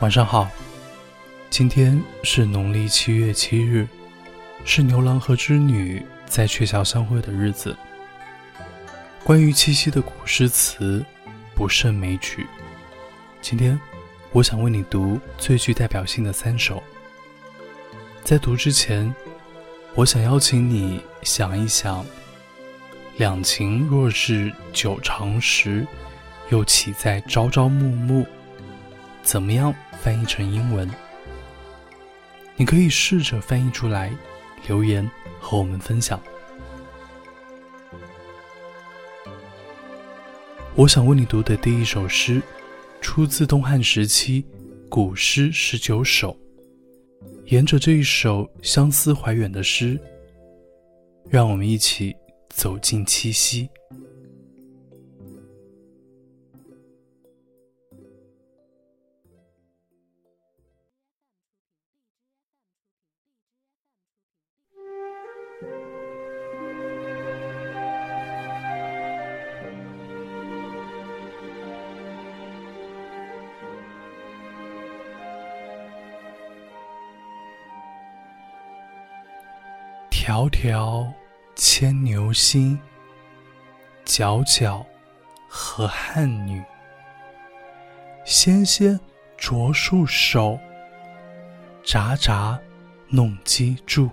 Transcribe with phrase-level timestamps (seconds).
[0.00, 0.50] 晚上好，
[1.48, 3.88] 今天是农历七月七日，
[4.62, 7.74] 是牛郎和织女在鹊桥相会的日子。
[9.24, 11.04] 关于七夕的古诗词
[11.58, 12.46] 不胜枚举，
[13.42, 13.76] 今天
[14.30, 16.80] 我想为你读最具代表性的三首。
[18.22, 19.12] 在读之前，
[19.96, 22.06] 我想邀请你想一想：
[23.16, 25.84] 两情若是久长时，
[26.50, 28.24] 又岂在朝朝暮暮？
[29.24, 29.74] 怎么样？
[30.00, 30.88] 翻译成英文，
[32.54, 34.12] 你可以试着翻译出来，
[34.68, 36.20] 留言和我们分享。
[40.78, 42.40] 我想为你读的第一首诗，
[43.00, 44.46] 出自东汉时期
[44.88, 46.38] 古诗十九首。
[47.46, 49.98] 沿着这一首相思怀远的诗，
[51.28, 52.14] 让我们一起
[52.50, 53.68] 走进七夕。
[80.28, 81.10] 迢迢
[81.54, 82.78] 牵牛星，
[84.04, 84.84] 皎皎
[85.48, 86.62] 河汉女。
[88.26, 89.00] 纤纤
[89.38, 90.60] 擢素手，
[91.82, 92.60] 札札
[93.08, 94.10] 弄机杼。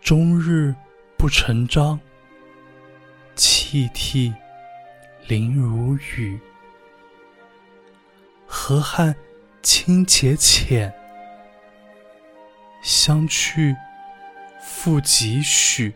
[0.00, 0.72] 终日
[1.16, 1.98] 不成章，
[3.34, 4.32] 泣涕
[5.26, 6.38] 零如雨。
[8.46, 9.12] 河汉
[9.60, 10.94] 清且浅，
[12.80, 13.74] 相去。
[14.80, 15.92] 复几许？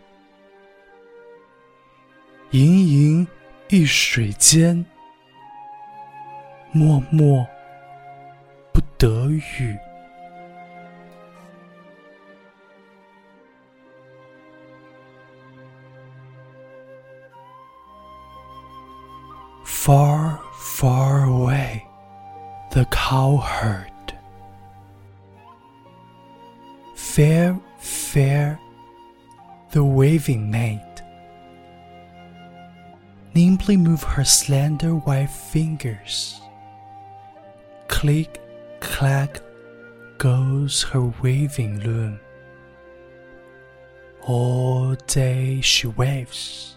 [2.51, 3.29] 盈盈
[3.69, 4.85] 一水间，
[6.73, 7.47] 脉脉
[8.73, 9.79] 不得语。
[19.65, 21.83] Far, far away,
[22.73, 23.87] the cowherd.
[26.97, 28.59] Fair, fair,
[29.73, 30.85] the waving maid
[33.35, 36.43] nimbly move her slender white fingers.
[37.89, 38.39] Click,
[38.81, 39.41] clack
[40.19, 42.21] goes her waving loom.
[44.21, 46.77] All day she waves,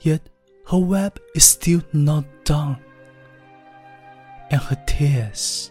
[0.00, 0.28] yet
[0.66, 2.78] her web is still not done,
[4.50, 5.70] and her tears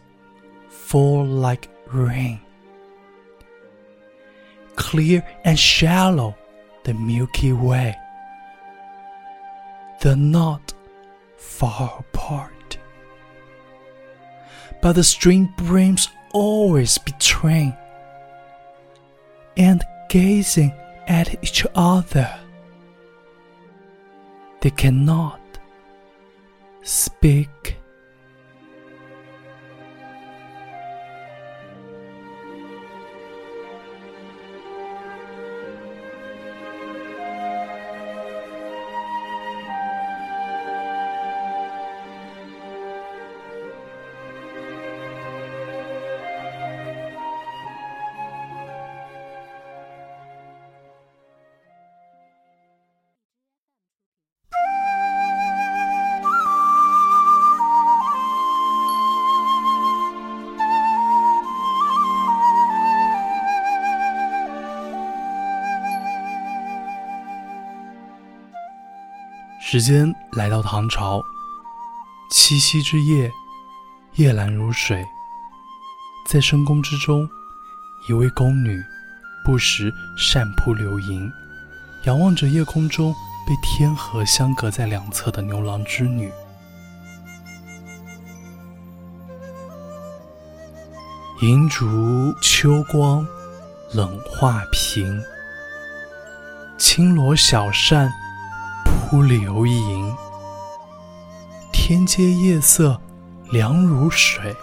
[0.69, 2.39] fall like rain
[4.89, 6.35] clear and shallow
[6.83, 7.95] the Milky Way.
[10.01, 10.73] They're not
[11.38, 12.79] far apart.
[14.81, 17.78] But the stream brims always between
[19.57, 20.73] and gazing
[21.07, 22.39] at each other.
[24.61, 25.41] They cannot
[26.81, 27.78] speak.
[69.72, 71.23] 时间来到唐朝，
[72.32, 73.32] 七夕之夜，
[74.16, 75.05] 夜阑如水。
[76.26, 77.29] 在深宫之中，
[78.08, 78.84] 一位宫女
[79.46, 81.32] 不时扇扑流萤，
[82.05, 83.14] 仰望着夜空中
[83.46, 86.32] 被天河相隔在两侧的牛郎织女。
[91.41, 93.23] 银烛秋光
[93.93, 95.22] 冷画屏，
[96.79, 98.11] 轻罗小扇。
[99.09, 100.16] 忽流萤，
[101.72, 103.01] 天阶夜色
[103.51, 104.54] 凉如水。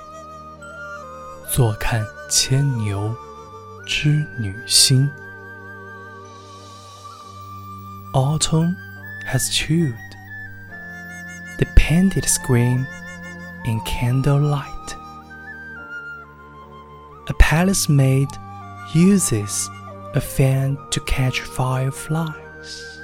[1.50, 3.14] 坐看牵牛
[3.86, 5.10] 织女星。
[8.14, 8.76] Autumn
[9.28, 9.96] has chilled,
[11.58, 12.86] the painted screen
[13.66, 14.66] in candlelight.
[17.28, 18.30] A palace maid
[18.94, 19.70] uses
[20.14, 22.95] a fan to catch fireflies.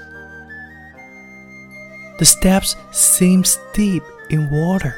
[2.18, 4.94] The steps seem steep in water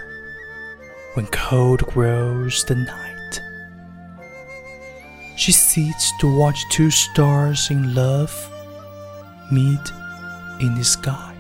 [1.15, 3.41] when cold grows the night.
[5.37, 8.33] She sits to watch two stars in love
[9.51, 9.93] meet
[10.61, 11.34] in the skies.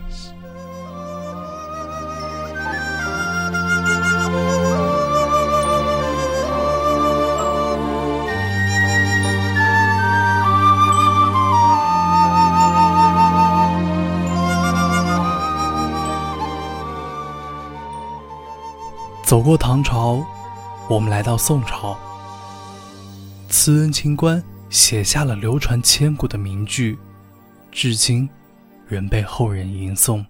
[19.34, 20.24] 走过唐朝，
[20.88, 21.98] 我们来到宋朝。
[23.48, 24.40] 慈恩清官
[24.70, 26.96] 写下了流传千古的名句，
[27.72, 28.28] 至今
[28.86, 30.24] 仍被后人吟诵。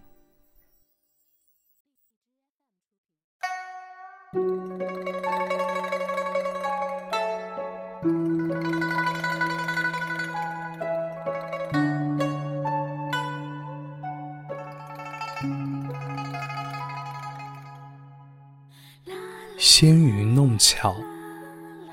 [19.66, 20.94] 纤云弄巧，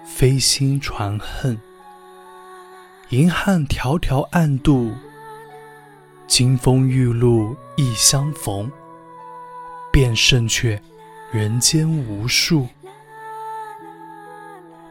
[0.05, 1.57] 飞星传恨。
[3.11, 4.91] 银汉迢迢暗度，
[6.27, 8.69] 金风玉露一相逢。
[9.89, 10.81] 便胜却
[11.31, 12.67] 人间无数。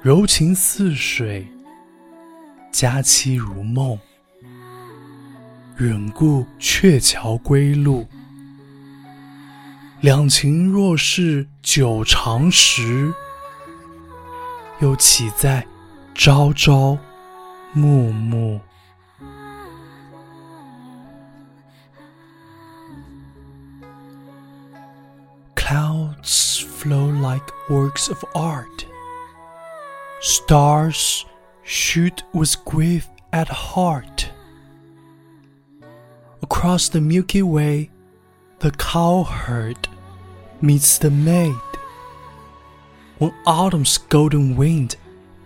[0.01, 1.47] 柔情似水，
[2.73, 3.99] 佳期如梦。
[5.77, 8.07] 忍顾鹊桥归路。
[10.02, 13.14] 两情若是久长时，
[14.80, 15.66] 又岂在
[16.14, 16.98] 朝朝
[17.74, 18.60] 暮暮？
[25.56, 28.86] Clouds flow like works of art.
[30.22, 31.26] Stars
[31.64, 34.28] shoot with grief at heart.
[36.42, 37.90] Across the Milky Way,
[38.61, 39.89] the cowherd
[40.61, 41.55] meets the maid.
[43.19, 44.97] When autumn's golden wind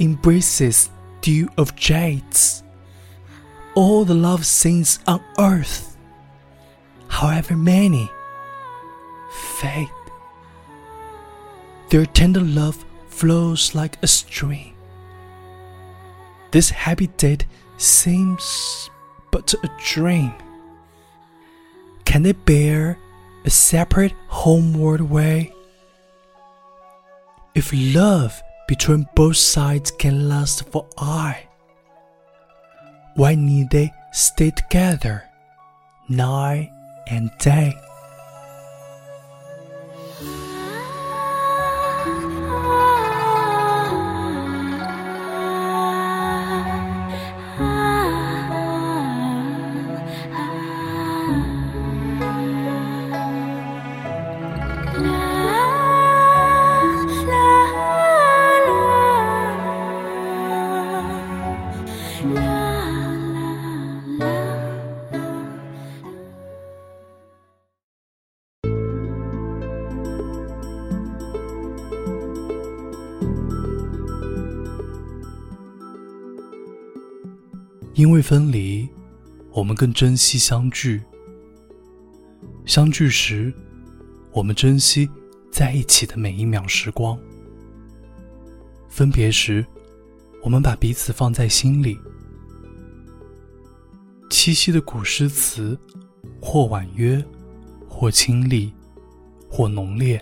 [0.00, 0.90] embraces
[1.20, 2.64] dew of jades,
[3.76, 5.96] all the love scenes on earth,
[7.08, 8.11] however many,
[9.31, 9.88] fade.
[11.90, 14.75] Their tender love flows like a stream.
[16.50, 17.46] This happy date
[17.76, 18.90] seems
[19.31, 20.34] but a dream.
[22.05, 22.99] Can they bear
[23.44, 25.52] a separate homeward way?
[27.55, 31.46] If love between both sides can last for aye,
[33.14, 35.25] why need they stay together
[36.08, 36.70] night
[37.08, 37.75] and day?
[77.94, 78.88] 因为分离，
[79.52, 80.98] 我们更珍惜相聚；
[82.66, 83.54] 相聚时，
[84.32, 85.08] 我们珍惜
[85.52, 87.16] 在一起的每一秒时光；
[88.88, 89.64] 分别时，
[90.42, 91.96] 我们把彼此放在心里。
[94.28, 95.78] 七夕的古诗词，
[96.42, 97.24] 或婉约，
[97.88, 98.72] 或清丽，
[99.48, 100.20] 或浓烈。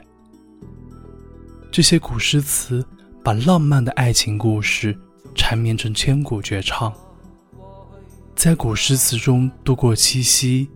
[1.70, 2.86] 这些古诗词
[3.24, 4.94] 把浪漫的爱情故事
[5.34, 6.92] 缠绵成千古绝唱。
[8.34, 10.68] 在古诗词中度过七夕，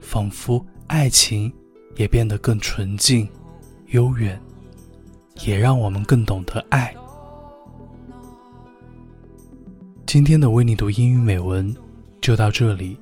[0.00, 1.52] 仿佛爱情
[1.96, 3.28] 也变得更纯净、
[3.88, 4.40] 悠远，
[5.44, 6.94] 也让我们更懂得爱。
[10.06, 11.74] 今天的为你读英语美文
[12.22, 12.96] 就到这里，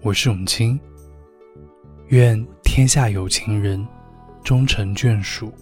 [0.00, 0.78] 我是永清，
[2.06, 3.86] 愿天下有情人
[4.42, 5.52] 终成眷属。